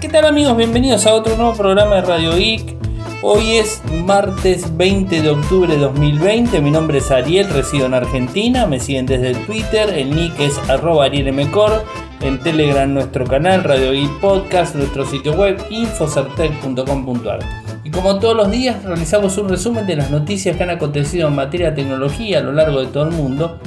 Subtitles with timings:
[0.00, 0.56] ¿Qué tal amigos?
[0.56, 2.74] Bienvenidos a otro nuevo programa de Radio Geek.
[3.20, 6.58] Hoy es martes 20 de octubre de 2020.
[6.62, 8.66] Mi nombre es Ariel, resido en Argentina.
[8.66, 9.90] Me siguen desde Twitter.
[9.90, 11.84] El nick es arroba arielmcor.
[12.22, 14.74] En Telegram nuestro canal Radio Geek Podcast.
[14.74, 17.40] Nuestro sitio web infocertec.com.ar.
[17.84, 21.34] Y como todos los días realizamos un resumen de las noticias que han acontecido en
[21.34, 23.58] materia de tecnología a lo largo de todo el mundo.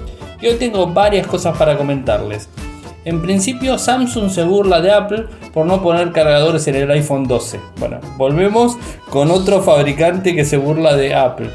[0.41, 2.49] Y hoy tengo varias cosas para comentarles.
[3.05, 7.59] En principio Samsung se burla de Apple por no poner cargadores en el iPhone 12.
[7.77, 8.77] Bueno, volvemos
[9.09, 11.49] con otro fabricante que se burla de Apple.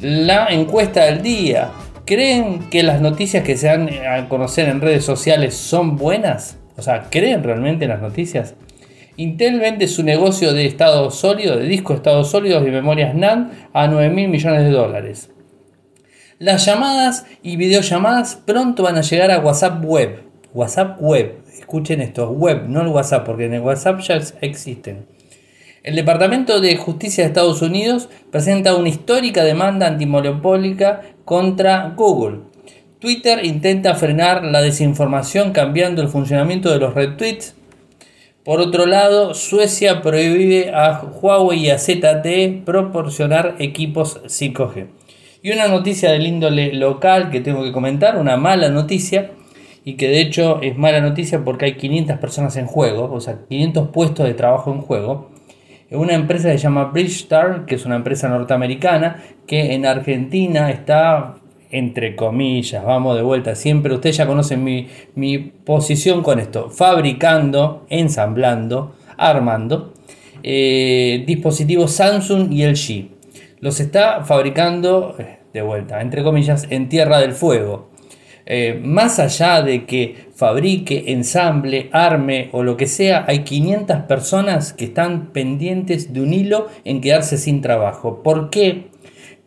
[0.00, 1.70] La encuesta del día.
[2.04, 6.56] ¿Creen que las noticias que se dan a conocer en redes sociales son buenas?
[6.76, 8.54] O sea, ¿creen realmente en las noticias?
[9.16, 13.88] Intel vende su negocio de estado sólido, de discos estados sólidos y memorias NAND a
[13.88, 15.30] 9 mil millones de dólares.
[16.38, 20.27] Las llamadas y videollamadas pronto van a llegar a WhatsApp Web.
[20.58, 21.44] WhatsApp Web.
[21.56, 25.06] Escuchen esto, web, no el WhatsApp, porque en el WhatsApp ya existen.
[25.84, 32.40] El Departamento de Justicia de Estados Unidos presenta una histórica demanda antimonopólica contra Google.
[32.98, 37.54] Twitter intenta frenar la desinformación cambiando el funcionamiento de los retweets.
[38.42, 44.88] Por otro lado, Suecia prohíbe a Huawei y a ZTE proporcionar equipos 5G.
[45.40, 49.30] Y una noticia del índole local que tengo que comentar, una mala noticia
[49.88, 53.38] y que de hecho es mala noticia porque hay 500 personas en juego, o sea,
[53.48, 55.30] 500 puestos de trabajo en juego.
[55.90, 61.36] Una empresa que se llama Bridgestar, que es una empresa norteamericana, que en Argentina está,
[61.70, 67.86] entre comillas, vamos de vuelta, siempre ustedes ya conocen mi, mi posición con esto, fabricando,
[67.88, 69.94] ensamblando, armando
[70.42, 73.08] eh, dispositivos Samsung y LG.
[73.60, 77.88] Los está fabricando, eh, de vuelta, entre comillas, en Tierra del Fuego.
[78.50, 84.72] Eh, más allá de que fabrique, ensamble, arme o lo que sea, hay 500 personas
[84.72, 88.22] que están pendientes de un hilo en quedarse sin trabajo.
[88.22, 88.88] ¿Por qué?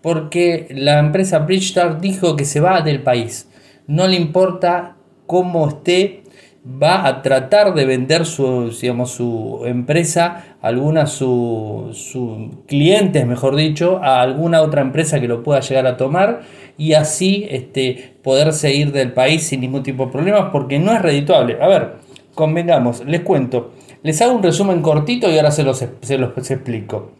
[0.03, 3.49] Porque la empresa Bridgestar dijo que se va del país.
[3.87, 6.21] No le importa cómo esté
[6.63, 13.99] va a tratar de vender su, digamos, su empresa, alguna su, su clientes, mejor dicho,
[14.03, 16.41] a alguna otra empresa que lo pueda llegar a tomar
[16.77, 21.01] y así este, poderse ir del país sin ningún tipo de problemas porque no es
[21.01, 21.57] redituable.
[21.61, 21.95] A ver,
[22.35, 23.71] convengamos, les cuento,
[24.03, 27.11] les hago un resumen cortito y ahora se los, se los explico.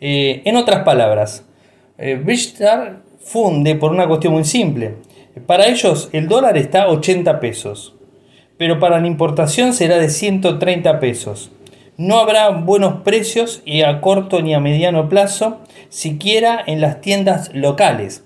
[0.00, 1.46] Eh, en otras palabras,
[1.98, 2.22] eh,
[3.20, 4.96] funde por una cuestión muy simple.
[5.46, 7.96] Para ellos el dólar está a 80 pesos
[8.58, 11.50] pero para la importación será de 130 pesos.
[11.98, 17.50] No habrá buenos precios y a corto ni a mediano plazo, siquiera en las tiendas
[17.54, 18.25] locales.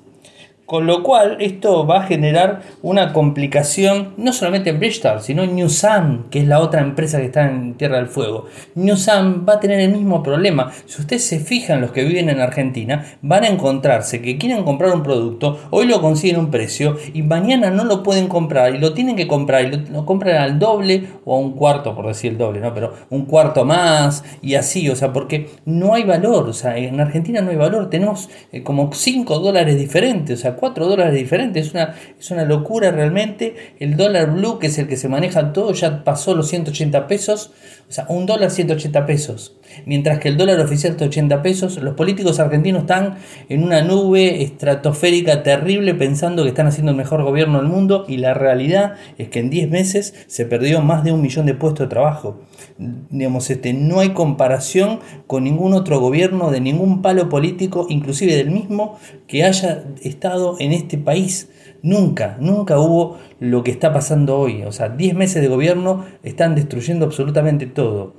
[0.70, 5.56] Con lo cual, esto va a generar una complicación no solamente en Bridgestar, sino en
[5.56, 8.47] Newsam, que es la otra empresa que está en Tierra del Fuego.
[8.76, 10.70] Newsam va a tener el mismo problema.
[10.86, 14.94] Si ustedes se fijan, los que viven en Argentina, van a encontrarse que quieren comprar
[14.94, 18.94] un producto, hoy lo consiguen un precio y mañana no lo pueden comprar y lo
[18.94, 22.38] tienen que comprar y lo, compran al doble o a un cuarto, por decir el
[22.38, 22.72] doble, ¿no?
[22.72, 27.00] Pero un cuarto más y así, o sea, porque no hay valor, o sea, en
[27.00, 31.66] Argentina no hay valor, tenemos eh, como 5 dólares diferentes, o sea, 4 dólares diferentes.
[31.66, 33.75] Es una, es una locura realmente.
[33.81, 37.53] El dólar blue, que es el que se maneja todo, ya pasó los 180 pesos.
[37.88, 39.56] O sea, un dólar 180 pesos.
[39.86, 41.76] Mientras que el dólar oficial está 80 pesos.
[41.78, 43.16] Los políticos argentinos están
[43.48, 48.04] en una nube estratosférica terrible pensando que están haciendo el mejor gobierno del mundo.
[48.08, 51.54] Y la realidad es que en 10 meses se perdió más de un millón de
[51.54, 52.41] puestos de trabajo.
[52.78, 58.50] Digamos, este, no hay comparación con ningún otro gobierno de ningún palo político, inclusive del
[58.50, 61.48] mismo, que haya estado en este país.
[61.82, 64.62] Nunca, nunca hubo lo que está pasando hoy.
[64.64, 68.14] O sea, 10 meses de gobierno están destruyendo absolutamente todo.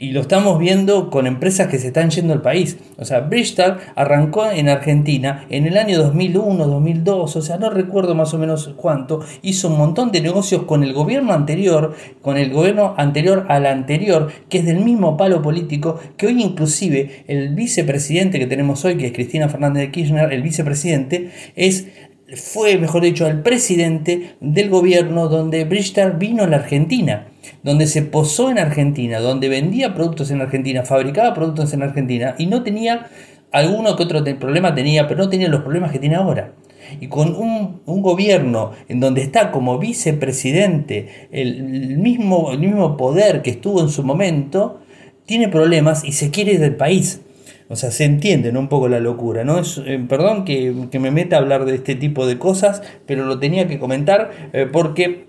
[0.00, 2.76] Y lo estamos viendo con empresas que se están yendo al país.
[2.98, 8.14] O sea, Bridgestar arrancó en Argentina en el año 2001, 2002, o sea, no recuerdo
[8.14, 9.22] más o menos cuánto.
[9.42, 14.28] Hizo un montón de negocios con el gobierno anterior, con el gobierno anterior al anterior,
[14.48, 19.06] que es del mismo palo político, que hoy inclusive el vicepresidente que tenemos hoy, que
[19.06, 21.88] es Cristina Fernández de Kirchner, el vicepresidente, es
[22.36, 27.28] fue, mejor dicho, el presidente del gobierno donde Bridgestar vino a la Argentina,
[27.62, 32.46] donde se posó en Argentina, donde vendía productos en Argentina, fabricaba productos en Argentina y
[32.46, 33.06] no tenía
[33.50, 36.52] alguno que otro problema tenía, pero no tenía los problemas que tiene ahora.
[37.00, 43.50] Y con un, gobierno en donde está como vicepresidente el, mismo, el mismo poder que
[43.50, 44.80] estuvo en su momento,
[45.26, 47.20] tiene problemas y se quiere del país.
[47.68, 49.58] O sea, se entiende un poco la locura, ¿no?
[49.58, 53.38] Es, eh, perdón que, me meta a hablar de este tipo de cosas, pero lo
[53.38, 55.28] tenía que comentar eh, porque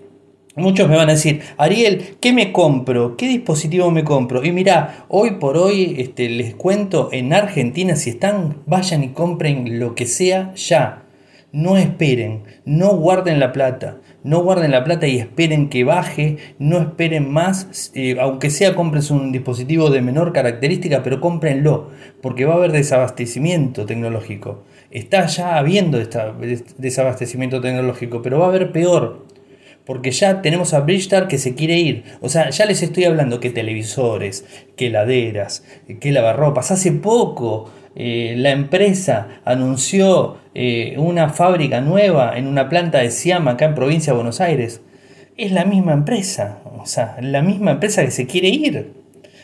[0.56, 3.16] Muchos me van a decir, Ariel, ¿qué me compro?
[3.16, 4.44] ¿Qué dispositivo me compro?
[4.44, 9.78] Y mira, hoy por hoy este, les cuento, en Argentina, si están, vayan y compren
[9.78, 11.04] lo que sea ya.
[11.52, 16.78] No esperen, no guarden la plata, no guarden la plata y esperen que baje, no
[16.78, 21.90] esperen más, eh, aunque sea compren un dispositivo de menor característica, pero cómprenlo,
[22.22, 24.62] porque va a haber desabastecimiento tecnológico.
[24.92, 25.98] Está ya habiendo
[26.78, 29.26] desabastecimiento tecnológico, pero va a haber peor
[29.90, 32.04] porque ya tenemos a Bridgestar que se quiere ir.
[32.20, 34.44] O sea, ya les estoy hablando que televisores,
[34.76, 35.64] que heladeras,
[36.00, 36.70] que lavarropas.
[36.70, 43.48] Hace poco eh, la empresa anunció eh, una fábrica nueva en una planta de Siam
[43.48, 44.82] acá en provincia de Buenos Aires.
[45.36, 48.92] Es la misma empresa, o sea, la misma empresa que se quiere ir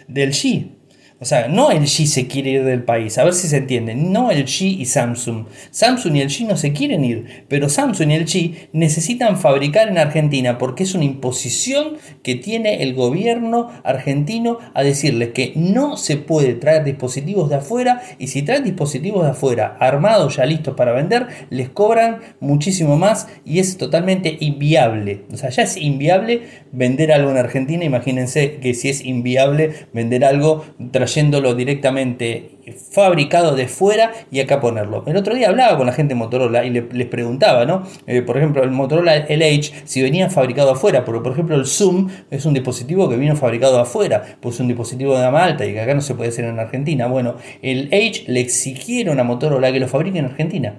[0.08, 0.75] del G.
[1.18, 3.94] O sea, no el G se quiere ir del país, a ver si se entiende.
[3.94, 5.46] No el G y Samsung.
[5.70, 9.88] Samsung y el G no se quieren ir, pero Samsung y el G necesitan fabricar
[9.88, 15.96] en Argentina porque es una imposición que tiene el gobierno argentino a decirles que no
[15.96, 20.74] se puede traer dispositivos de afuera y si traen dispositivos de afuera armados ya listos
[20.74, 25.22] para vender, les cobran muchísimo más y es totalmente inviable.
[25.32, 26.42] O sea, ya es inviable
[26.72, 27.84] vender algo en Argentina.
[27.84, 30.64] Imagínense que si es inviable vender algo
[31.06, 32.50] trayéndolo directamente
[32.90, 35.04] fabricado de fuera y acá ponerlo.
[35.06, 37.84] El otro día hablaba con la gente de Motorola y les preguntaba, ¿no?
[38.08, 42.08] Eh, por ejemplo, el Motorola LH, si venía fabricado afuera, porque por ejemplo el Zoom
[42.32, 45.74] es un dispositivo que vino fabricado afuera, pues es un dispositivo de gama alta y
[45.74, 47.06] que acá no se puede hacer en Argentina.
[47.06, 50.74] Bueno, el Edge le exigieron a Motorola que lo fabrique en Argentina.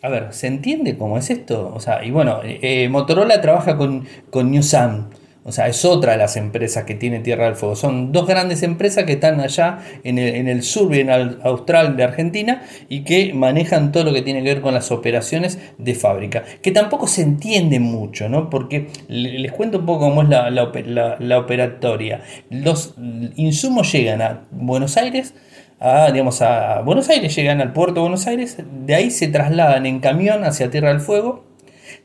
[0.00, 1.70] A ver, ¿se entiende cómo es esto?
[1.74, 4.62] O sea, y bueno, eh, Motorola trabaja con, con New
[5.44, 7.74] o sea, es otra de las empresas que tiene Tierra del Fuego.
[7.74, 11.10] Son dos grandes empresas que están allá en el, en el sur bien
[11.42, 15.58] austral de Argentina y que manejan todo lo que tiene que ver con las operaciones
[15.78, 16.44] de fábrica.
[16.62, 18.50] Que tampoco se entiende mucho, ¿no?
[18.50, 22.22] Porque les cuento un poco cómo es la, la, operatoria.
[22.50, 22.94] Los
[23.36, 25.34] insumos llegan a Buenos Aires.
[25.80, 28.56] A, digamos, a Buenos Aires, llegan al puerto de Buenos Aires,
[28.86, 31.44] de ahí se trasladan en camión hacia Tierra del Fuego,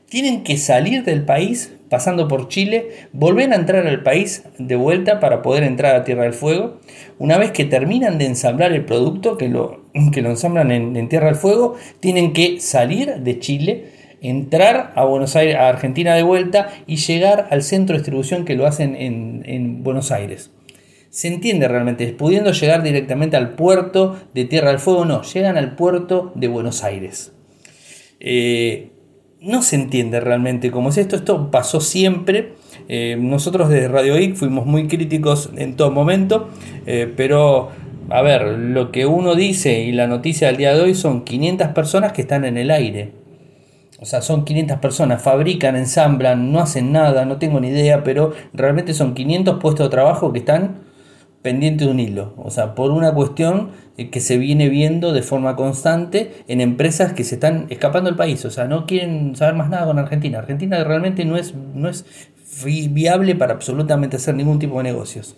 [0.10, 5.20] tienen que salir del país pasando por Chile, volver a entrar al país de vuelta
[5.20, 6.80] para poder entrar a Tierra del Fuego.
[7.18, 11.28] Una vez que terminan de ensamblar el producto, que lo, que lo ensamblan en, Tierra
[11.28, 13.86] del Fuego, tienen que salir de Chile,
[14.22, 18.56] entrar a Buenos Aires, a Argentina de vuelta y llegar al centro de distribución que
[18.56, 20.52] lo hacen en, Buenos Aires.
[21.10, 25.76] Se entiende realmente, pudiendo llegar directamente al puerto de Tierra del Fuego, no, llegan al
[25.76, 27.32] puerto de Buenos Aires.
[28.20, 28.90] Eh,
[29.42, 31.16] no se entiende realmente cómo es esto.
[31.16, 32.54] Esto pasó siempre.
[32.88, 36.50] Eh, nosotros desde Radio IC fuimos muy críticos en todo momento,
[36.86, 37.70] eh, pero
[38.10, 41.70] a ver, lo que uno dice y la noticia del día de hoy son 500
[41.70, 43.12] personas que están en el aire.
[44.00, 48.34] O sea, son 500 personas, fabrican, ensamblan, no hacen nada, no tengo ni idea, pero
[48.54, 50.87] realmente son 500 puestos de trabajo que están
[51.42, 52.34] pendiente de un hilo.
[52.38, 57.14] O sea, por una cuestión eh, que se viene viendo de forma constante en empresas
[57.14, 58.44] que se están escapando del país.
[58.46, 60.40] O sea, no quieren saber más nada con Argentina.
[60.40, 62.06] Argentina realmente no es, no es
[62.66, 65.36] viable para absolutamente hacer ningún tipo de negocios.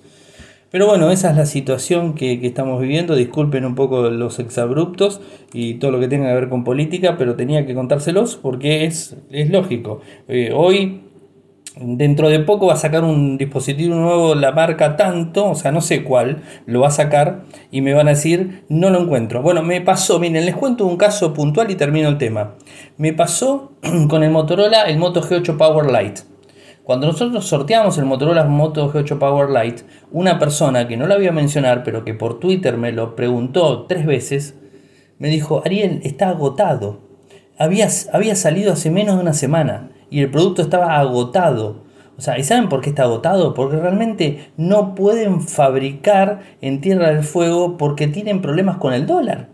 [0.71, 3.15] Pero bueno, esa es la situación que, estamos viviendo.
[3.15, 5.19] Disculpen un poco los exabruptos
[5.51, 9.17] y todo lo que tenga que ver con política, pero tenía que contárselos porque es,
[9.31, 10.01] es lógico.
[10.27, 11.01] Eh, hoy
[11.75, 15.81] Dentro de poco va a sacar un dispositivo nuevo, la marca tanto, o sea, no
[15.81, 19.43] sé cuál, lo va a sacar y me van a decir, no lo encuentro.
[19.43, 22.55] Bueno, me pasó, miren, les cuento un caso puntual y termino el tema.
[22.97, 23.73] Me pasó
[24.09, 26.21] con el Motorola, el Moto G8 Power Lite.
[26.83, 31.27] Cuando nosotros sorteamos el Motorola Moto G8 Power Lite, una persona que no la voy
[31.27, 34.55] a mencionar, pero que por Twitter me lo preguntó tres veces,
[35.19, 37.01] me dijo, Ariel, está agotado.
[37.59, 41.83] Había, había salido hace menos de una semana y el producto estaba agotado.
[42.17, 43.53] O sea, ¿y saben por qué está agotado?
[43.53, 49.47] Porque realmente no pueden fabricar en Tierra del Fuego porque tienen problemas con el dólar.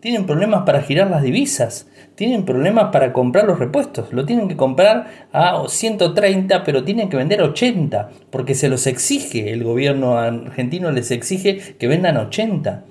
[0.00, 1.88] Tienen problemas para girar las divisas.
[2.14, 4.12] Tienen problemas para comprar los repuestos.
[4.12, 8.10] Lo tienen que comprar a 130, pero tienen que vender 80.
[8.30, 9.52] Porque se los exige.
[9.52, 12.84] El gobierno argentino les exige que vendan 80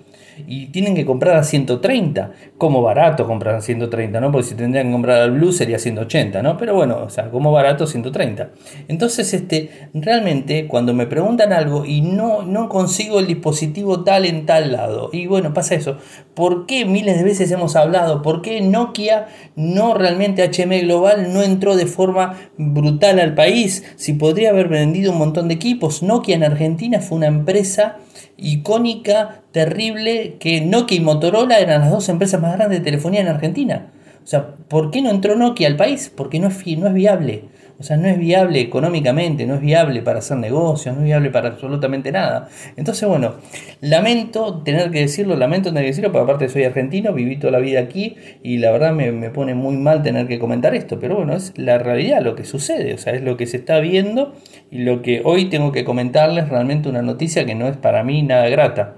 [0.45, 2.31] y tienen que comprar a 130.
[2.57, 4.31] Como barato comprar a 130, ¿no?
[4.31, 6.57] Porque si tendrían que comprar al Blue sería 180, ¿no?
[6.57, 8.49] Pero bueno, o sea, como barato 130.
[8.87, 14.45] Entonces, este, realmente cuando me preguntan algo y no, no consigo el dispositivo tal en
[14.45, 15.97] tal lado, y bueno, pasa eso.
[16.33, 18.21] ¿Por qué miles de veces hemos hablado?
[18.21, 23.83] ¿Por qué Nokia no realmente HM Global no entró de forma brutal al país?
[23.95, 26.03] Si podría haber vendido un montón de equipos.
[26.03, 27.97] Nokia en Argentina fue una empresa
[28.37, 33.27] icónica, terrible, que Nokia y Motorola eran las dos empresas más grandes de telefonía en
[33.27, 33.91] Argentina.
[34.23, 36.11] O sea, ¿por qué no entró Nokia al país?
[36.15, 37.45] Porque no es, no es viable.
[37.79, 41.29] O sea, no es viable económicamente, no es viable para hacer negocios, no es viable
[41.29, 42.49] para absolutamente nada.
[42.75, 43.35] Entonces, bueno,
[43.81, 47.59] lamento tener que decirlo, lamento tener que decirlo, porque aparte soy argentino, viví toda la
[47.59, 51.17] vida aquí y la verdad me, me pone muy mal tener que comentar esto, pero
[51.17, 54.33] bueno, es la realidad, lo que sucede, o sea, es lo que se está viendo
[54.71, 58.23] y lo que hoy tengo que comentarles realmente una noticia que no es para mí
[58.23, 58.95] nada grata.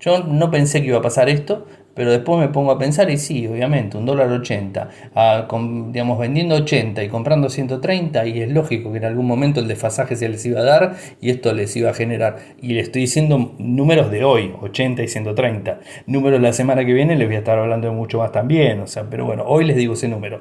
[0.00, 3.18] Yo no pensé que iba a pasar esto, pero después me pongo a pensar y
[3.18, 5.48] sí, obviamente, un dólar 80, a,
[5.88, 10.16] digamos, vendiendo 80 y comprando 130 y es lógico que en algún momento el desfasaje
[10.16, 12.38] se les iba a dar y esto les iba a generar.
[12.62, 15.80] Y le estoy diciendo números de hoy, 80 y 130.
[16.06, 18.86] Números la semana que viene les voy a estar hablando de mucho más también, o
[18.86, 20.40] sea, pero bueno, hoy les digo ese número.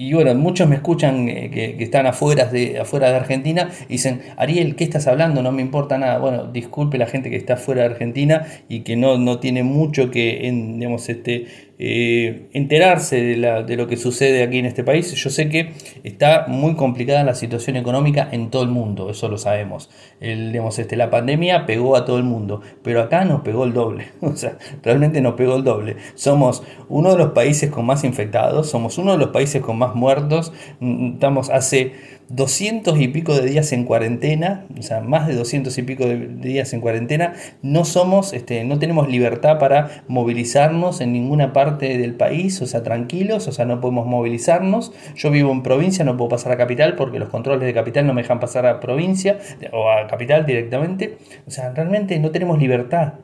[0.00, 4.22] Y bueno, muchos me escuchan eh, que, están afuera de, afuera de Argentina y dicen,
[4.36, 5.42] Ariel, ¿qué estás hablando?
[5.42, 6.18] No me importa nada.
[6.18, 10.12] Bueno, disculpe la gente que está fuera de Argentina y que no, no tiene mucho
[10.12, 11.46] que, en, digamos, este,
[11.80, 15.12] eh, enterarse de, lo que sucede aquí en este país.
[15.14, 19.38] Yo sé que está muy complicada la situación económica en todo el mundo, eso lo
[19.38, 19.88] sabemos.
[20.20, 23.72] El, digamos, este, la pandemia pegó a todo el mundo, pero acá nos pegó el
[23.72, 25.96] doble, o sea, realmente nos pegó el doble.
[26.14, 29.94] Somos uno de los países con más infectados, somos uno de los países con más
[29.94, 35.34] muertos, mm, estamos hace 200 y pico de días en cuarentena, o sea, más de
[35.34, 41.00] 200 y pico de días en cuarentena, no somos, este, no tenemos libertad para movilizarnos
[41.00, 44.92] en ninguna parte del país, o sea, tranquilos, o sea, no podemos movilizarnos.
[45.16, 48.14] Yo vivo en provincia, no puedo pasar a capital porque los controles de capital no
[48.14, 49.38] me dejan pasar a provincia
[49.72, 51.18] o a capital directamente.
[51.46, 53.14] O sea, realmente no tenemos libertad.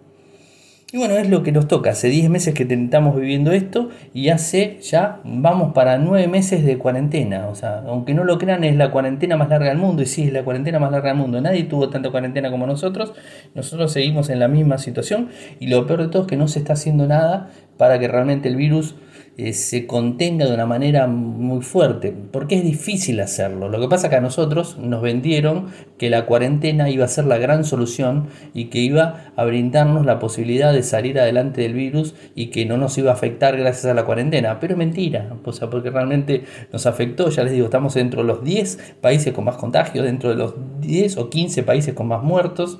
[0.95, 1.91] Y bueno, es lo que nos toca.
[1.91, 6.79] Hace 10 meses que estamos viviendo esto y hace ya, vamos para 9 meses de
[6.79, 7.49] cuarentena.
[7.49, 10.03] O sea, aunque no lo crean, es la cuarentena más larga del mundo.
[10.03, 11.41] Y sí, es la cuarentena más larga del mundo.
[11.41, 13.13] Nadie tuvo tanta cuarentena como nosotros.
[13.57, 15.31] Nosotros seguimos en la misma situación.
[15.59, 18.49] Y lo peor de todo es que no se está haciendo nada para que realmente
[18.49, 18.95] el virus
[19.37, 23.69] eh, se contenga de una manera muy fuerte, porque es difícil hacerlo.
[23.69, 27.38] Lo que pasa que a nosotros nos vendieron que la cuarentena iba a ser la
[27.38, 32.47] gran solución y que iba a brindarnos la posibilidad de salir adelante del virus y
[32.47, 35.69] que no nos iba a afectar gracias a la cuarentena, pero es mentira, o sea,
[35.69, 39.57] porque realmente nos afectó, ya les digo, estamos dentro de los 10 países con más
[39.57, 42.79] contagios, dentro de los 10 o 15 países con más muertos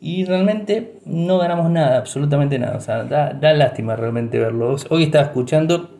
[0.00, 2.76] y realmente no ganamos nada, absolutamente nada.
[2.76, 4.76] O sea, da, lástima realmente verlo.
[4.90, 5.90] Hoy estaba escuchando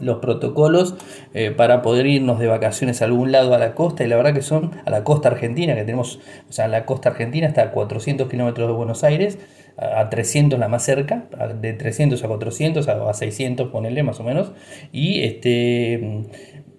[0.00, 0.96] los protocolos
[1.34, 4.34] eh, para poder irnos de vacaciones a algún lado a la costa y la verdad
[4.34, 7.70] que son a la costa argentina que tenemos, o sea, la costa argentina está a
[7.70, 9.38] 400 kilómetros de Buenos Aires,
[9.76, 11.24] a 300 la más cerca,
[11.60, 14.52] de 300 a 400 a 600 ponele más o menos
[14.92, 16.24] y este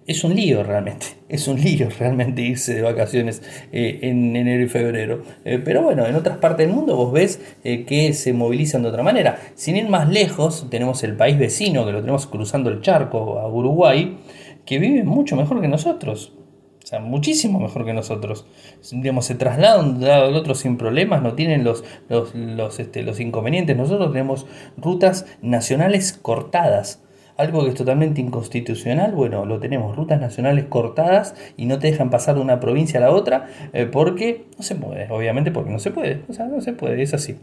[0.07, 4.67] es un lío realmente, es un lío realmente irse de vacaciones eh, en enero y
[4.67, 5.23] febrero.
[5.43, 8.89] Eh, pero bueno, en otras partes del mundo vos ves eh, que se movilizan de
[8.89, 9.39] otra manera.
[9.55, 13.47] Sin ir más lejos, tenemos el país vecino, que lo tenemos cruzando el charco a
[13.47, 14.17] Uruguay,
[14.65, 16.33] que vive mucho mejor que nosotros.
[16.83, 18.45] O sea, muchísimo mejor que nosotros.
[18.91, 22.79] Digamos, se trasladan de un lado al otro sin problemas, no tienen los, los, los,
[22.79, 23.75] este, los inconvenientes.
[23.75, 24.45] Nosotros tenemos
[24.77, 27.01] rutas nacionales cortadas
[27.37, 32.09] algo que es totalmente inconstitucional, bueno, lo tenemos, rutas nacionales cortadas y no te dejan
[32.09, 35.79] pasar de una provincia a la otra eh, porque no se puede, obviamente porque no
[35.79, 37.35] se puede, o sea, no se puede, es así.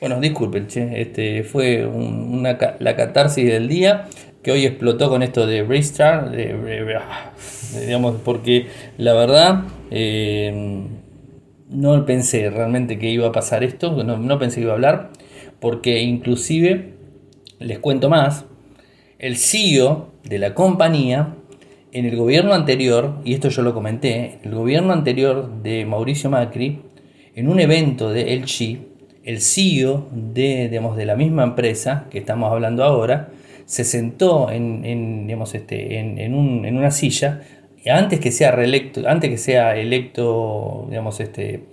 [0.00, 4.08] Bueno, disculpen, che, este fue una, la catarsis del día
[4.42, 8.66] que hoy explotó con esto de Restart, digamos, porque
[8.98, 10.82] la verdad eh,
[11.70, 15.10] no pensé realmente que iba a pasar esto, no, no pensé que iba a hablar,
[15.58, 16.92] porque inclusive
[17.58, 18.44] les cuento más,
[19.18, 21.34] el CEO de la compañía
[21.92, 26.80] en el gobierno anterior, y esto yo lo comenté, el gobierno anterior de Mauricio Macri,
[27.34, 28.78] en un evento de LG,
[29.24, 33.30] el CEO de, de la misma empresa que estamos hablando ahora,
[33.64, 37.42] se sentó en, en, este, en, una silla,
[37.90, 41.64] antes que sea reelecto, antes que sea electo digamos, este,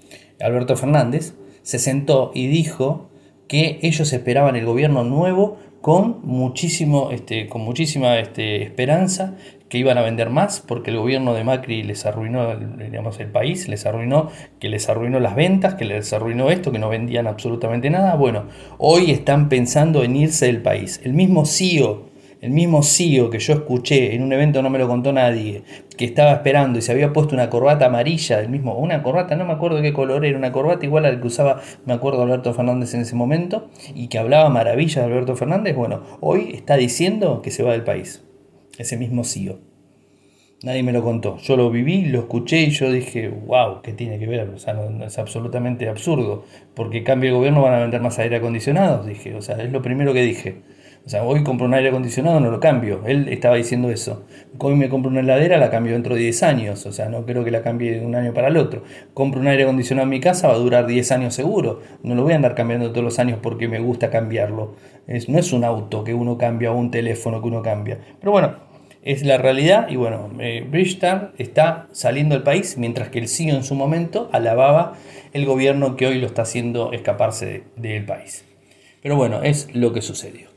[0.42, 3.10] Alberto Fernández, se sentó y dijo
[3.48, 9.36] que ellos esperaban el gobierno nuevo con, muchísimo, este, con muchísima este, esperanza
[9.68, 13.68] que iban a vender más porque el gobierno de Macri les arruinó digamos, el país,
[13.68, 14.30] les arruinó,
[14.62, 18.16] que les arruinó las ventas, que les arruinó esto, que no vendían absolutamente nada.
[18.16, 18.46] Bueno,
[18.78, 21.02] hoy están pensando en irse del país.
[21.04, 22.13] El mismo CEO
[22.44, 25.64] el mismo CEO que yo escuché en un evento, no me lo contó nadie,
[25.96, 29.46] que estaba esperando y se había puesto una corbata amarilla, del mismo, una corbata, no
[29.46, 32.54] me acuerdo qué color era, una corbata igual a la que usaba, me acuerdo, Alberto
[32.54, 37.42] Fernández en ese momento, y que hablaba maravillas de Alberto Fernández, bueno, hoy está diciendo
[37.42, 38.26] que se va del país,
[38.78, 39.60] ese mismo CEO.
[40.64, 41.38] Nadie me lo contó.
[41.38, 44.50] Yo lo viví, lo escuché y yo dije, wow, ¿qué tiene que ver?
[44.50, 46.46] O sea, es absolutamente absurdo.
[46.74, 49.36] Porque cambio de gobierno van a vender más aire acondicionado, dije.
[49.36, 50.62] O sea, es lo primero que dije.
[51.06, 53.02] O sea, hoy compro un aire acondicionado, no lo cambio.
[53.06, 54.24] Él estaba diciendo eso.
[54.58, 56.86] Hoy me compro una heladera, la cambio dentro de 10 años.
[56.86, 58.84] O sea, no creo que la cambie de un año para el otro.
[59.14, 61.82] Compro un aire acondicionado en mi casa, va a durar 10 años seguro.
[62.04, 64.76] No lo voy a andar cambiando todos los años porque me gusta cambiarlo.
[65.28, 68.00] No es un auto que uno cambia o un teléfono que uno cambia.
[68.22, 68.56] Pero bueno,
[69.04, 69.90] es la realidad.
[69.90, 74.30] Y bueno, eh, Bridgestone está saliendo del país, mientras que el CEO en su momento
[74.32, 74.94] alababa
[75.34, 78.46] el gobierno que hoy lo está haciendo escaparse del país.
[79.02, 80.53] Pero bueno, es lo que sucedió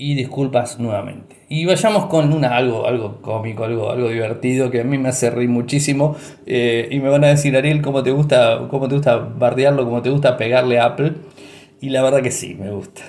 [0.00, 1.36] y disculpas nuevamente.
[1.50, 5.28] Y vayamos con una, algo, algo cómico, algo, algo divertido que a mí me hace
[5.28, 6.16] reír muchísimo.
[6.46, 9.84] Eh, y me van a decir, Ariel, ¿cómo te, gusta, ¿cómo te gusta bardearlo?
[9.84, 11.12] ¿Cómo te gusta pegarle Apple?
[11.82, 13.02] Y la verdad que sí, me gusta.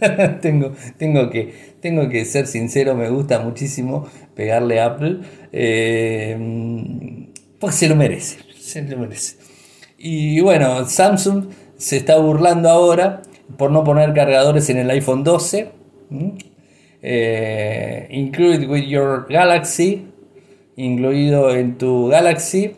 [0.42, 5.18] tengo, tengo, que, tengo que ser sincero, me gusta muchísimo pegarle Apple.
[7.60, 9.36] Pues se lo merece, se lo merece.
[9.96, 13.22] Y bueno, Samsung se está burlando ahora
[13.56, 15.85] por no poner cargadores en el iPhone 12
[17.02, 20.06] eh, include with your Galaxy,
[20.76, 22.72] incluido en tu Galaxy,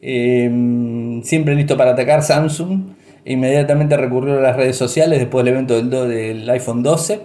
[0.00, 2.94] em, siempre listo para atacar Samsung.
[3.24, 7.20] Inmediatamente recurrió a las redes sociales después del evento del, iPhone 12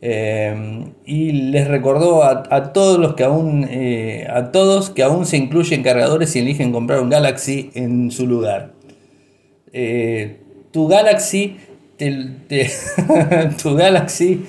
[0.00, 5.36] em, y les recordó a, todos los que aún eh, a todos que aún se
[5.36, 8.72] incluyen cargadores y eligen comprar un Galaxy en su lugar.
[9.72, 11.56] Eh, tu Galaxy
[13.62, 14.44] tu Galaxy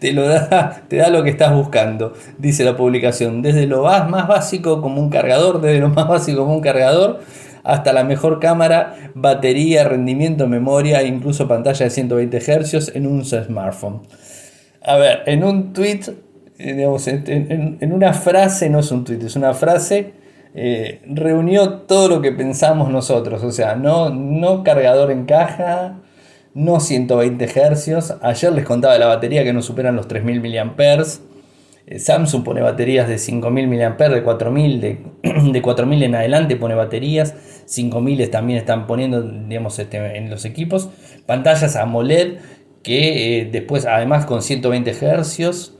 [0.00, 3.42] te lo da, te da lo que estás buscando, dice la publicación.
[3.42, 7.20] Desde lo más básico como un cargador, desde lo más básico como un cargador,
[7.62, 14.00] hasta la mejor cámara, batería, rendimiento, memoria, incluso pantalla de 120 Hz en un smartphone.
[14.82, 16.00] A ver, en un tweet,
[16.58, 20.12] eh, en, una frase, no es un tweet, es una frase,
[20.54, 23.44] eh, reunió todo lo que pensamos nosotros.
[23.44, 26.00] O sea, no, no cargador en caja,
[26.54, 28.16] no 120 Hz.
[28.22, 31.04] Ayer les contaba la batería que no superan los 3000 mAh.
[31.86, 34.98] Eh, Samsung pone baterías de 5000 mAh, de 4000, de,
[35.52, 37.34] de 4000 en adelante pone baterías.
[37.66, 40.90] 5000 también están poniendo digamos, este, en los equipos.
[41.26, 42.38] Pantallas AMOLED
[42.82, 45.72] que eh, después además con 120 Hz.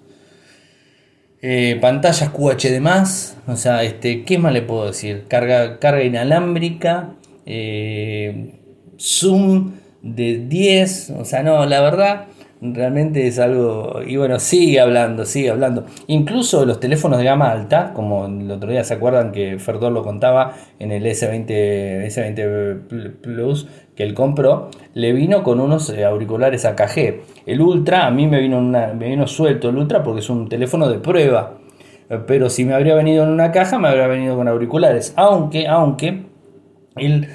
[1.42, 2.86] Eh, pantallas QHD
[3.46, 5.24] o sea, este, ¿qué más le puedo decir?
[5.26, 7.14] Carga, carga inalámbrica,
[8.98, 12.26] zoom de 10, o sea, no, la verdad
[12.62, 15.86] realmente es algo, y bueno, sigue hablando, sigue hablando.
[16.08, 20.02] Incluso los teléfonos de gama alta, como el otro día se acuerdan que Ferdor lo
[20.02, 26.64] contaba en el S20, S20 Plus que él compró, le vino con unos eh, auriculares
[26.64, 27.22] AKG.
[27.46, 30.48] El Ultra, a mí me vino, una, me vino suelto el Ultra porque es un
[30.48, 31.58] teléfono de prueba.
[32.26, 35.12] Pero si me habría venido en una caja, me habría venido con auriculares.
[35.16, 36.24] Aunque, aunque,
[36.96, 37.28] el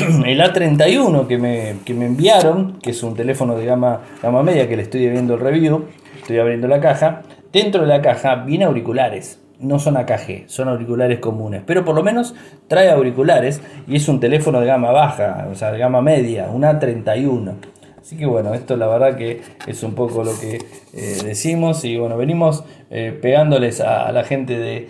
[0.26, 4.76] el A31 que me, me, enviaron, que es un teléfono de gama, gama media que
[4.76, 5.84] le estoy viendo el review,
[6.20, 11.18] estoy abriendo la caja, dentro de la caja viene auriculares, no son AKG, son auriculares
[11.18, 12.34] comunes, pero por lo menos
[12.68, 16.62] trae auriculares y es un teléfono de gama baja, o sea, de gama media, un
[16.62, 17.54] A31.
[18.00, 20.56] Así que bueno, esto la verdad que es un poco lo que
[20.94, 24.88] eh, decimos y bueno, venimos eh, pegándoles a la gente de,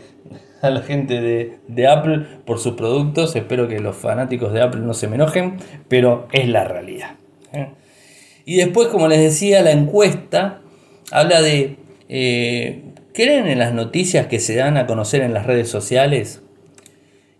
[0.61, 3.35] a la gente de, Apple por sus productos.
[3.37, 5.57] Espero que los fanáticos de Apple no se me enojen,
[5.88, 7.16] pero es la realidad.
[7.53, 7.68] ¿eh?
[8.44, 10.61] Y después, como les decía, la encuesta
[11.11, 11.77] habla de,
[12.09, 12.83] eh,
[13.14, 16.42] ¿creen en las noticias que se dan a conocer en las redes sociales?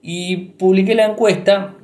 [0.02, 1.76] Y publiqué la encuesta,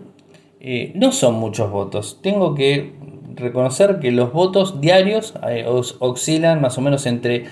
[0.60, 2.94] eh, no son muchos votos, tengo que
[3.34, 5.34] reconocer que los votos diarios
[5.98, 7.44] oscilan más o menos entre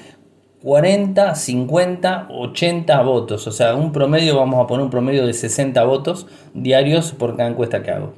[0.64, 3.46] 40, 50, 80 votos.
[3.46, 7.50] O sea, un promedio, vamos a poner un promedio de 60 votos diarios por cada
[7.50, 8.14] encuesta que hago.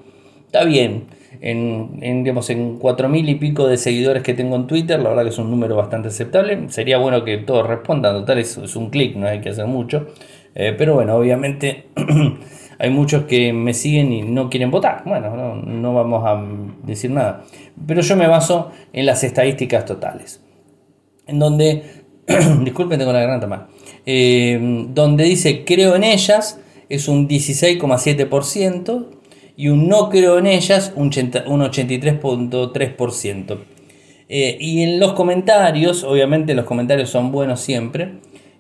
[0.47, 1.07] Está bien.
[1.41, 5.25] En, en, digamos, en 4.000 y pico de seguidores que tengo en Twitter, la verdad
[5.25, 6.69] que es un número bastante aceptable.
[6.69, 10.07] Sería bueno que todos respondan, total es, un clic, no hay que hacer mucho.
[10.55, 11.89] Eh, pero bueno, obviamente
[12.79, 15.03] hay muchos que me siguen y no quieren votar.
[15.05, 16.41] Bueno, no, no vamos a
[16.87, 17.43] decir nada.
[17.89, 20.45] Pero yo me baso en las estadísticas totales.
[21.27, 22.06] En donde
[22.65, 23.69] disculpen, tengo la garganta mal,
[24.05, 24.59] eh,
[24.93, 29.07] donde dice creo en ellas es un 16,7%
[29.57, 33.59] y un no creo en ellas un, 83,3%.
[34.29, 38.15] Eh, y en los comentarios, obviamente los comentarios son buenos siempre,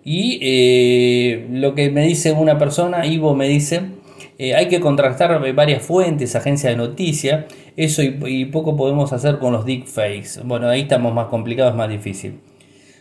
[0.04, 3.80] y eh, lo que me dice una persona, Ivo me dice,
[4.38, 9.52] hay que contrastar varias fuentes, agencias de noticias, eso y, y, poco podemos hacer con
[9.52, 10.42] los deepfakes.
[10.44, 12.38] Bueno, ahí estamos más complicados, más difícil.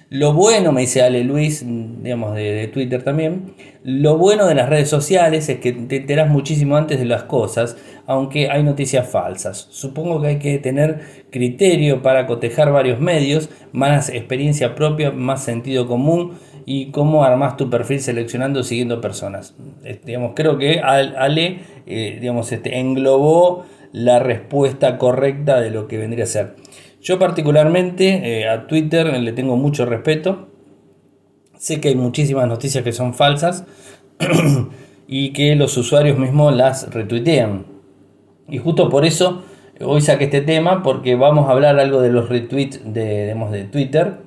[0.09, 4.87] Lo bueno, me dice Ale Luis, digamos de, Twitter también, lo bueno de las redes
[4.87, 9.67] sociales es que te enteras muchísimo antes de las cosas, aunque hay noticias falsas.
[9.71, 15.87] Supongo que hay que tener criterio para cotejar varios medios, más experiencia propia, más sentido
[15.87, 16.33] común
[16.67, 19.55] y cómo armas tu perfil seleccionando siguiendo personas.
[20.05, 26.25] digamos, creo que Ale eh, digamos, este, englobó la respuesta correcta de lo que vendría
[26.25, 26.55] a ser.
[27.05, 30.47] Yo particularmente eh, a Twitter le tengo mucho respeto.
[31.55, 33.63] Sé que hay muchísimas noticias que son falsas
[35.07, 37.67] y que los usuarios mismos las retuitean.
[38.49, 39.43] Y justo por eso
[39.81, 44.21] hoy saqué este tema porque vamos a hablar algo de los retweets de, de Twitter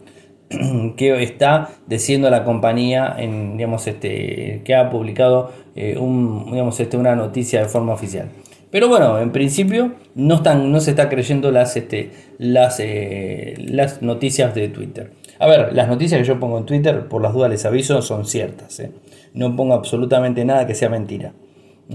[0.97, 5.99] que está diciendo la compañía en, digamos, este, que ha publicado eh,
[6.53, 8.29] digamos, este, una noticia de forma oficial.
[8.70, 14.02] Pero bueno, en principio no, están, no se está creyendo las, este, las, eh, las
[14.02, 15.12] noticias de Twitter.
[15.38, 18.26] A ver, las noticias que yo pongo en Twitter, por las dudas les aviso, son
[18.26, 18.78] ciertas.
[18.81, 18.90] ¿eh?
[19.33, 21.33] No pongo absolutamente nada que sea mentira.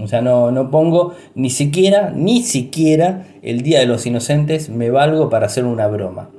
[0.00, 4.90] O sea, no, no pongo ni siquiera, ni siquiera el Día de los Inocentes me
[4.90, 6.30] valgo para hacer una broma.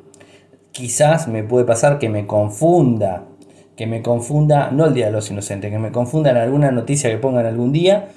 [0.74, 3.24] Quizás me puede pasar que me confunda,
[3.78, 7.10] que me confunda, no el Día de los Inocentes, que me confunda en alguna noticia
[7.10, 8.10] que pongan algún día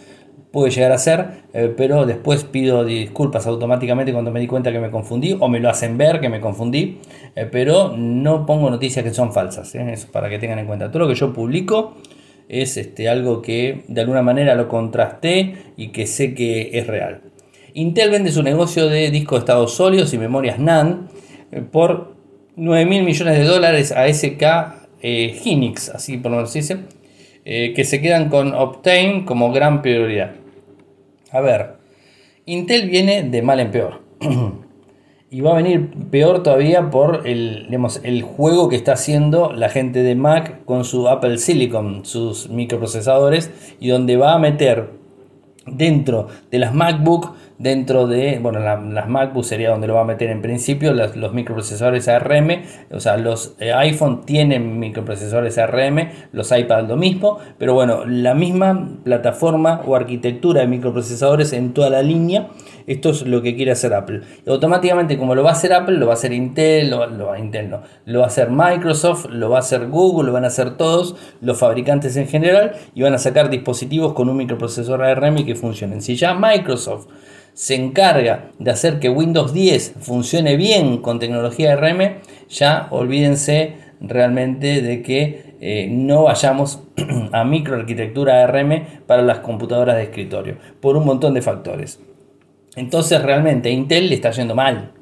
[0.50, 4.80] puede llegar a ser, eh, pero después pido disculpas automáticamente cuando me di cuenta que
[4.80, 6.98] me confundí o me lo hacen ver que me confundí,
[7.36, 9.92] eh, pero no pongo noticias que son falsas, ¿eh?
[9.92, 10.90] eso para que tengan en cuenta.
[10.90, 11.96] Todo lo que yo publico
[12.48, 17.20] es este, algo que de alguna manera lo contrasté y que sé que es real.
[17.74, 21.10] Intel vende su negocio de discos de estados sólidos y memorias NAND
[21.70, 22.16] por
[22.56, 26.56] 9 mil millones de dólares a SK Hynix, así por lo menos
[27.44, 30.37] que se quedan con Optane como gran prioridad.
[31.30, 31.76] A ver,
[32.46, 34.00] Intel viene de mal en peor.
[35.30, 37.68] y va a venir peor todavía por el,
[38.02, 43.50] el juego que está haciendo la gente de Mac con su Apple Silicon, sus microprocesadores,
[43.78, 44.90] y donde va a meter
[45.66, 50.30] dentro de las MacBook dentro de, bueno, las MacBook sería donde lo va a meter
[50.30, 56.88] en principio, los, microprocesadores ARM, o sea, los eh, iPhone tienen microprocesadores ARM, los iPad
[56.88, 62.48] lo mismo, pero bueno, la misma plataforma o arquitectura de microprocesadores en toda la línea,
[62.86, 64.22] esto es lo que quiere hacer Apple.
[64.46, 67.68] Automáticamente como lo va a hacer Apple, lo va a hacer Intel, lo, lo, Intel
[67.68, 70.76] no, lo va a hacer Microsoft, lo va a hacer Google, lo van a hacer
[70.76, 75.54] todos los fabricantes en general y van a sacar dispositivos con un microprocesor ARM que
[75.54, 76.00] funcionen.
[76.00, 77.08] Si ya Microsoft
[77.58, 84.80] se encarga de hacer que Windows 10 funcione bien con tecnología RM, ya olvídense realmente
[84.80, 86.84] de que eh, no vayamos
[87.32, 91.98] a microarquitectura RM para las computadoras de escritorio, por un montón de factores.
[92.76, 94.92] Entonces realmente Intel le está yendo mal.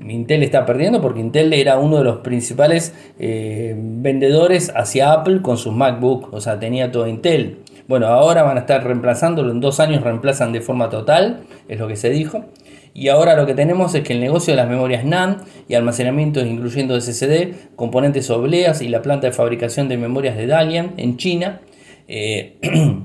[0.00, 5.58] Intel está perdiendo porque Intel era uno de los principales eh, vendedores hacia Apple con
[5.58, 7.58] sus MacBook, o sea, tenía todo Intel.
[7.86, 11.86] Bueno, ahora van a estar reemplazándolo, en dos años reemplazan de forma total, es lo
[11.86, 12.46] que se dijo.
[12.94, 16.46] Y ahora lo que tenemos es que el negocio de las memorias NAND y almacenamientos
[16.46, 21.60] incluyendo SSD, componentes obleas y la planta de fabricación de memorias de Dalian en China,
[22.08, 22.56] eh,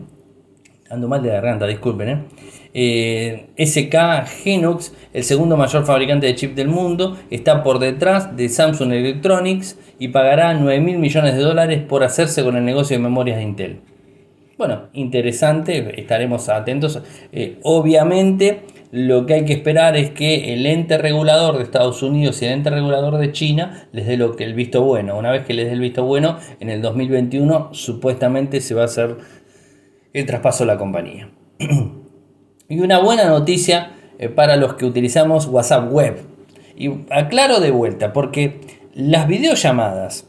[0.90, 2.28] ando mal de garganta, disculpen,
[2.74, 8.38] eh, eh SK Genox, el segundo mayor fabricante de chip del mundo, está por detrás
[8.38, 12.96] de Samsung Electronics y pagará 9 mil millones de dólares por hacerse con el negocio
[12.96, 13.89] de memorias de Intel.
[14.60, 17.02] Bueno, interesante, estaremos atentos.
[17.32, 22.42] Eh, obviamente, lo que hay que esperar es que el ente regulador de Estados Unidos
[22.42, 25.18] y el ente regulador de China les dé lo que el visto bueno.
[25.18, 28.86] Una vez que les dé el visto bueno, en el 2021 supuestamente se va a
[28.86, 29.16] hacer
[30.12, 31.30] el traspaso de la compañía.
[32.68, 36.18] y una buena noticia eh, para los que utilizamos WhatsApp Web.
[36.76, 38.60] Y aclaro de vuelta, porque
[38.94, 40.29] las videollamadas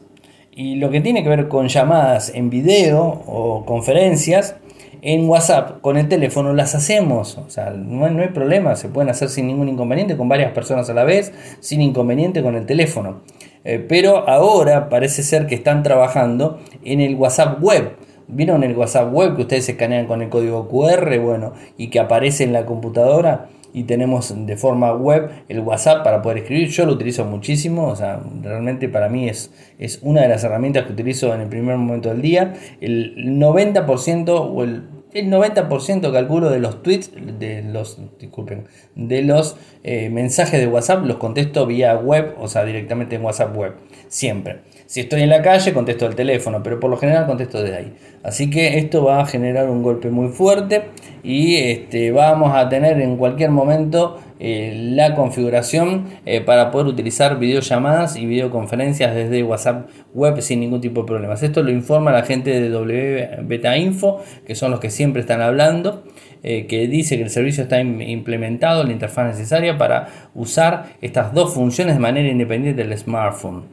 [0.61, 4.57] y lo que tiene que ver con llamadas en video o conferencias,
[5.01, 7.39] en WhatsApp con el teléfono las hacemos.
[7.39, 10.93] O sea, no hay, problema, se pueden hacer sin ningún inconveniente con varias personas a
[10.93, 13.23] la vez, sin inconveniente con el teléfono.
[13.65, 17.97] Eh, pero ahora parece ser que están trabajando en el WhatsApp web.
[18.29, 21.19] ¿Vieron el WhatsApp web que ustedes escanean con el código QR?
[21.21, 26.23] Bueno, y que aparece en la computadora y tenemos de forma web el WhatsApp para
[26.23, 26.69] poder escribir.
[26.69, 30.87] Yo lo utilizo muchísimo, o sea, realmente para mí es, es una de las herramientas
[30.87, 32.55] que utilizo en el primer momento del día.
[32.81, 39.57] El 90% o el, el 90% calculo de los tweets, de los, disculpen, de los
[39.83, 43.75] eh, mensajes de WhatsApp los contesto vía web, o sea, directamente en WhatsApp web,
[44.09, 44.61] siempre.
[44.91, 47.93] Si estoy en la calle, contesto el teléfono, pero por lo general contesto desde ahí.
[48.25, 50.87] Así que esto va a generar un golpe muy fuerte
[51.23, 57.39] y este, vamos a tener en cualquier momento eh, la configuración eh, para poder utilizar
[57.39, 61.41] videollamadas y videoconferencias desde WhatsApp web sin ningún tipo de problemas.
[61.45, 65.41] Esto lo informa la gente de W Beta Info, que son los que siempre están
[65.41, 66.03] hablando.
[66.43, 71.53] Eh, que dice que el servicio está implementado, la interfaz necesaria para usar estas dos
[71.53, 73.65] funciones de manera independiente del smartphone.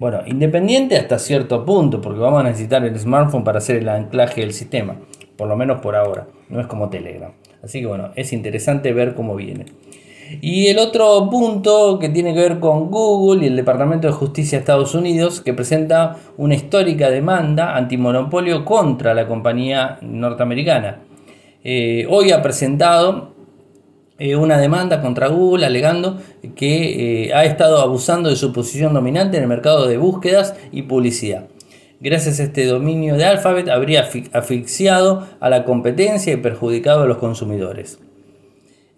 [0.00, 4.40] Bueno, independiente hasta cierto punto, porque vamos a necesitar el smartphone para hacer el anclaje
[4.40, 4.96] del sistema,
[5.36, 7.32] por lo menos por ahora, no es como Telegram.
[7.62, 9.66] Así que bueno, es interesante ver cómo viene.
[10.40, 14.56] Y el otro punto que tiene que ver con Google y el Departamento de Justicia
[14.56, 21.00] de Estados Unidos, que presenta una histórica demanda antimonopolio contra la compañía norteamericana.
[21.62, 23.34] Eh, hoy ha presentado
[24.20, 26.18] eh, una demanda contra Google alegando
[26.54, 30.82] que eh, ha estado abusando de su posición dominante en el mercado de búsquedas y
[30.82, 31.46] publicidad.
[32.00, 37.16] Gracias a este dominio de Alphabet habría asfixiado a la competencia y perjudicado a los
[37.16, 37.98] consumidores.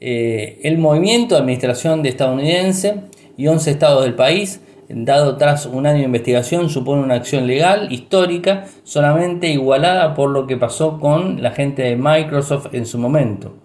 [0.01, 3.03] el movimiento de administración de estadounidense
[3.37, 7.93] y 11 estados del país dado tras un año de investigación, supone una acción legal
[7.93, 13.62] histórica solamente igualada por lo que pasó con la gente de Microsoft en su momento.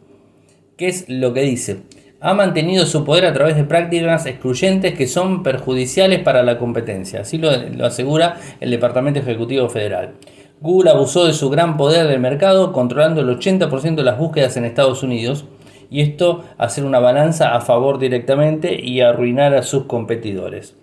[0.78, 1.78] ¿Qué es lo que dice?
[2.20, 7.22] Ha mantenido su poder a través de prácticas excluyentes que son perjudiciales para la competencia,
[7.22, 7.50] así lo,
[7.84, 10.14] asegura el Departamento Ejecutivo Federal.
[10.62, 14.66] Google abusó de su gran poder del mercado, controlando el 80% de las búsquedas en
[14.66, 15.46] Estados Unidos,
[15.90, 20.76] y esto hacer una balanza a favor directamente y arruinar a sus competidores.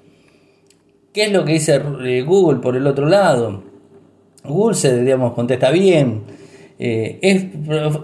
[1.13, 3.63] ¿Qué es lo que dice eh, Google por el otro lado?
[4.43, 6.23] Google se digamos, contesta bien.
[6.87, 7.47] Eh, es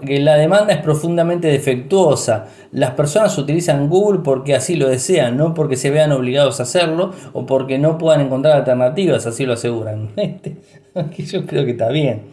[0.03, 2.47] que la demanda es profundamente defectuosa.
[2.71, 7.11] Las personas utilizan Google porque así lo desean, no porque se vean obligados a hacerlo
[7.33, 10.09] o porque no puedan encontrar alternativas, así lo aseguran.
[10.17, 10.55] Este,
[11.25, 12.23] yo creo que está bien.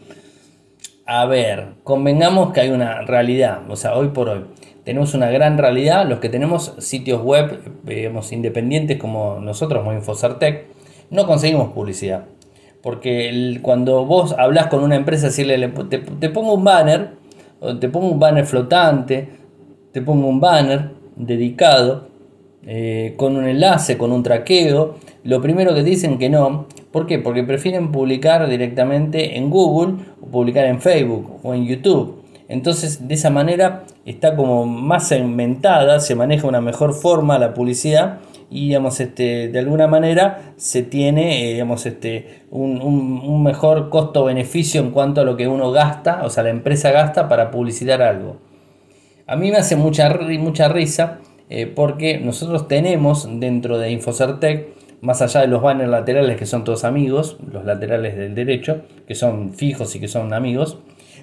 [1.04, 4.44] A ver, convengamos que hay una realidad, o sea, hoy por hoy
[4.84, 10.00] tenemos una gran realidad, los que tenemos sitios web digamos, independientes como nosotros, como
[11.11, 12.24] no conseguimos publicidad.
[12.88, 17.11] Porque cuando vos hablas con una empresa, si te, te pongo un banner,
[17.79, 19.29] te pongo un banner flotante,
[19.92, 22.09] te pongo un banner dedicado,
[22.66, 26.64] eh, con un enlace, con un traqueo, lo primero que dicen que no.
[26.90, 27.18] ¿Por qué?
[27.18, 32.22] Porque prefieren publicar directamente en Google o publicar en Facebook o en YouTube.
[32.48, 38.20] Entonces, de esa manera está como más segmentada, se maneja una mejor forma la publicidad
[38.50, 45.20] y digamos, este, de alguna manera se tiene eh, este, un, mejor costo-beneficio en cuanto
[45.20, 48.38] a lo que uno gasta, o sea, la empresa gasta para publicitar algo.
[49.26, 50.08] A mí me hace mucha,
[50.38, 54.68] mucha risa eh, porque nosotros tenemos dentro de Infocertec,
[55.00, 59.14] más allá de los banners laterales que son todos amigos, los laterales del derecho, que
[59.14, 60.78] son fijos y que son amigos,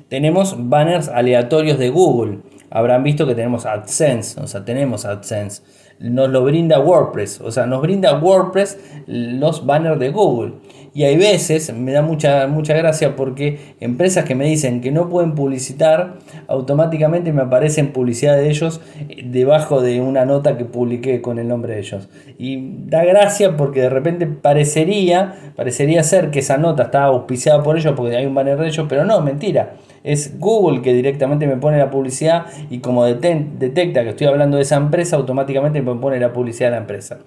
[0.10, 2.40] tenemos banners aleatorios de Google.
[2.70, 5.64] Habrán visto que tenemos AdSense, o sea, tenemos AdSense.
[6.00, 8.78] Nos lo brinda WordPress, o sea, nos brinda WordPress
[9.08, 10.54] los banners de Google.
[10.94, 15.10] Y hay veces, me da mucha, mucha gracia porque empresas que me dicen que no
[15.10, 18.80] pueden publicitar, automáticamente me aparecen publicidad de ellos
[19.26, 22.08] debajo de una nota que publiqué con el nombre de ellos.
[22.38, 27.78] Y da gracia porque de repente parecería, parecería ser que esa nota está auspiciada por
[27.78, 31.58] ellos porque hay un banner de ellos, pero no, mentira es Google que directamente me
[31.58, 36.20] pone la publicidad y como detecta que estoy hablando de esa empresa, automáticamente me pone
[36.20, 37.20] la publicidad de la empresa.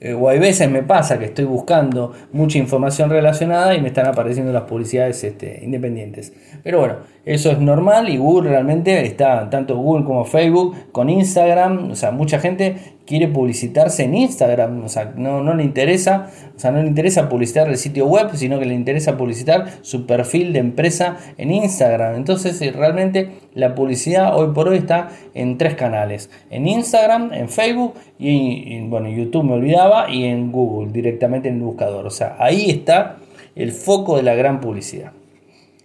[0.00, 4.06] Eh, o hay veces me pasa que estoy buscando mucha información relacionada y me están
[4.06, 6.32] apareciendo las publicidades este, independientes.
[6.62, 11.90] Pero bueno, eso es normal y Google realmente está, tanto Google como Facebook, con Instagram,
[11.90, 16.58] o sea, mucha gente quiere publicitarse en Instagram, o sea, no, no le interesa, o
[16.58, 20.52] sea, no le interesa publicitar el sitio web, sino que le interesa publicitar su perfil
[20.52, 22.14] de empresa en Instagram.
[22.14, 27.48] Entonces, eh, realmente la publicidad hoy por hoy está en tres canales, en Instagram, en
[27.48, 32.06] Facebook y, en bueno, YouTube me olvidaba y en Google, directamente en el buscador.
[32.06, 33.16] O sea, ahí está
[33.56, 35.12] el foco de la gran publicidad.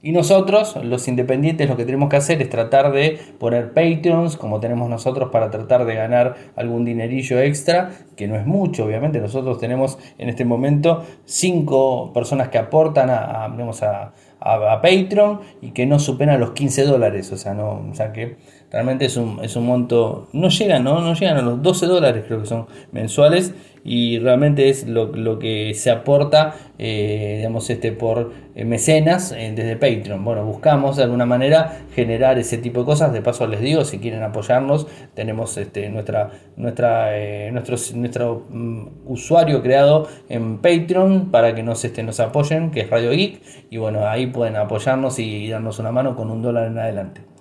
[0.06, 4.60] Y nosotros, los independientes, lo que tenemos que hacer es tratar de poner Patreons, como
[4.60, 9.19] tenemos nosotros, para tratar de ganar algún dinerillo extra, que no es mucho, obviamente.
[9.19, 15.88] Nosotros tenemos en este momento cinco personas que aportan a, a, a, Patreon y que
[15.88, 17.32] no superan los 15 dólares.
[17.32, 18.36] O sea, no, o sea que
[18.76, 21.00] realmente es un, es un monto, no llegan, ¿no?
[21.00, 23.54] no llegan a los 12 dólares, creo que son mensuales
[23.86, 29.78] y realmente es lo, que se aporta eh, digamos este por eh, mecenas eh, desde
[29.78, 30.26] Patreon.
[30.26, 33.14] Bueno buscamos de alguna manera generar ese tipo de cosas.
[33.14, 37.12] De paso les digo si quieren apoyarnos tenemos este nuestra nuestra
[37.52, 42.90] nuestro nuestro mm, usuario creado en Patreon para que nos este, nos apoyen que es
[42.90, 46.80] Radio Geek y bueno ahí pueden apoyarnos y darnos una mano con un dólar en
[46.80, 47.35] adelante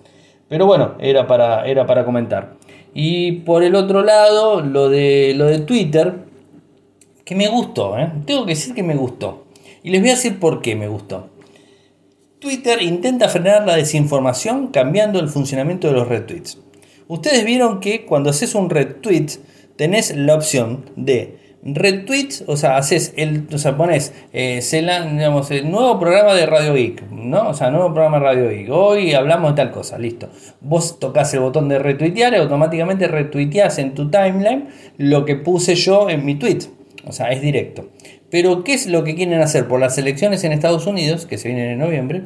[0.47, 2.53] pero bueno era para era para comentar
[2.93, 6.13] Y por el otro lado, lo de, lo de Twitter,
[7.25, 8.09] que me gustó, ¿eh?
[8.25, 9.47] tengo que decir que me gustó.
[9.83, 11.29] Y les voy a decir por qué me gustó.
[12.39, 16.59] Twitter intenta frenar la desinformación cambiando el funcionamiento de los retweets.
[17.07, 19.27] Ustedes vieron que cuando haces un retweet
[19.75, 24.61] tenés la opción de retweets, o sea, haces el, o sea, pones eh,
[25.13, 27.49] digamos, el nuevo programa de Radio Geek, ¿no?
[27.49, 28.69] O sea, nuevo programa de Radio Geek.
[28.69, 30.29] Hoy hablamos de tal cosa, listo.
[30.61, 35.73] Vos tocas el botón de retuitear y automáticamente retuiteas en tu timeline lo que puse
[35.73, 36.59] yo en mi tweet.
[37.07, 37.89] O sea, es directo.
[38.29, 41.47] Pero, ¿qué es lo que quieren hacer por las elecciones en Estados Unidos, que se
[41.47, 42.23] vienen en noviembre?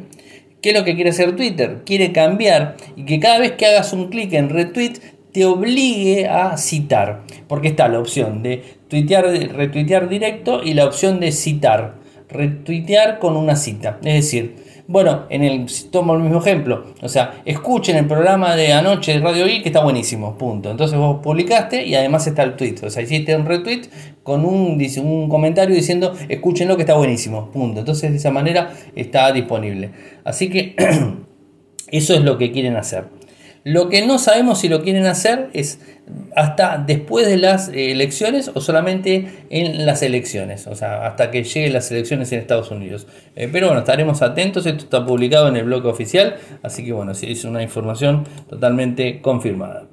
[0.61, 1.83] ¿Qué es lo que quiere hacer Twitter?
[1.85, 4.93] Quiere cambiar y que cada vez que hagas un clic en retweet
[5.31, 7.23] te obligue a citar.
[7.47, 11.95] Porque está la opción de tuitear, retuitear directo y la opción de citar.
[12.29, 13.97] Retuitear con una cita.
[14.03, 14.55] Es decir,
[14.89, 16.83] bueno, en el, tomo el mismo ejemplo.
[17.03, 20.35] O sea, escuchen el programa de anoche de Radio I que está buenísimo.
[20.35, 20.71] Punto.
[20.71, 22.77] Entonces vos publicaste y además está el tweet.
[22.81, 23.83] O sea, hiciste un retweet
[24.23, 27.51] con un, un comentario diciendo escúchenlo que está buenísimo.
[27.51, 27.81] Punto.
[27.81, 29.91] Entonces de esa manera está disponible.
[30.23, 30.75] Así que
[31.91, 33.18] eso es lo que quieren hacer.
[33.63, 35.79] Lo que no sabemos si lo quieren hacer es
[36.35, 41.43] hasta después de las eh, elecciones o solamente en las elecciones, o sea, hasta que
[41.43, 43.07] lleguen las elecciones en Estados Unidos.
[43.35, 47.11] Eh, pero bueno, estaremos atentos, esto está publicado en el blog oficial, así que bueno,
[47.11, 49.87] es una información totalmente confirmada.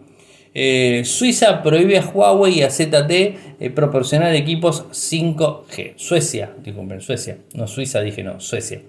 [0.55, 5.95] Eh, Suiza prohíbe a Huawei y a ZT proporcionar equipos 5G.
[5.97, 8.81] Suecia, disculpen, Suecia, no Suiza, dije no, Suecia.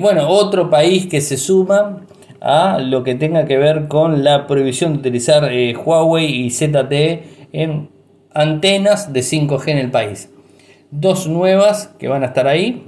[0.00, 2.06] bueno, otro país que se suma
[2.42, 7.22] a lo que tenga que ver con la prohibición de utilizar eh, Huawei y ZTE
[7.52, 7.88] en
[8.34, 10.28] antenas de 5G en el país.
[10.90, 12.84] Dos nuevas que van a estar ahí.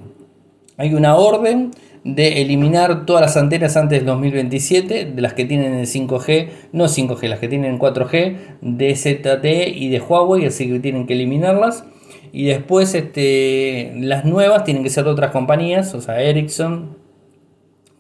[0.77, 1.71] Hay una orden
[2.03, 6.87] de eliminar todas las antenas antes del 2027, de las que tienen el 5G, no
[6.87, 11.85] 5G, las que tienen 4G, de ZTE y de Huawei, así que tienen que eliminarlas.
[12.33, 17.04] Y después este, las nuevas tienen que ser de otras compañías, o sea, Ericsson,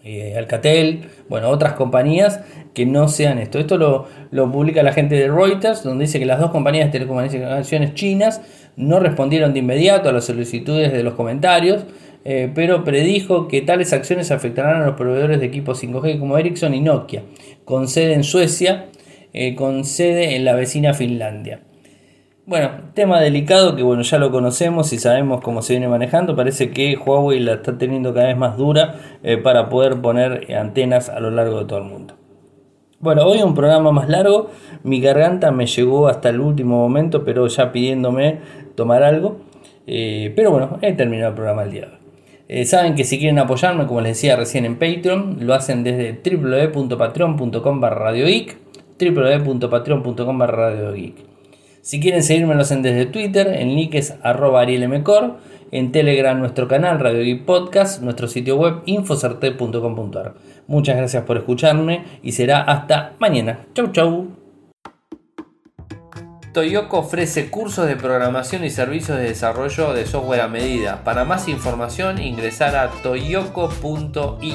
[0.04, 2.40] eh, Alcatel, bueno, otras compañías
[2.74, 3.58] que no sean esto.
[3.58, 4.06] Esto lo,
[4.52, 8.42] publica la gente de Reuters, donde dice que las dos compañías de telecomunicaciones chinas
[8.76, 11.84] no respondieron de inmediato a las solicitudes de los comentarios,
[12.26, 16.74] eh, pero predijo que tales acciones afectarán a los proveedores de equipos 5G como Ericsson
[16.74, 17.22] y Nokia,
[17.64, 18.86] con sede en Suecia,
[19.32, 21.60] eh, con sede en la vecina Finlandia.
[22.46, 26.36] Bueno, tema delicado que bueno, ya lo conocemos y sabemos cómo se viene manejando.
[26.36, 31.08] Parece que Huawei la está teniendo cada vez más dura eh, para poder poner antenas
[31.08, 32.16] a lo largo de todo el mundo.
[33.00, 34.50] Bueno, hoy un programa más largo.
[34.82, 38.40] Mi garganta me llegó hasta el último momento, pero ya pidiéndome
[38.74, 39.38] tomar algo.
[39.86, 41.98] Eh, pero bueno, he terminado el programa el día de hoy.
[42.48, 46.20] Eh, saben que si quieren apoyarme, como les decía recién en Patreon, lo hacen desde
[46.22, 50.70] www.patreon.com barra www.patreon.com barra
[51.84, 55.36] si quieren seguirme hacen desde Twitter, en link es arroba arielmcor,
[55.70, 60.32] en Telegram nuestro canal Radio Geek Podcast, nuestro sitio web infocerte.com.ar.
[60.66, 63.66] Muchas gracias por escucharme y será hasta mañana.
[63.74, 64.28] Chau chau.
[66.54, 71.04] Toyoko ofrece cursos de programación y servicios de desarrollo de software a medida.
[71.04, 74.54] Para más información ingresar a toyoko.io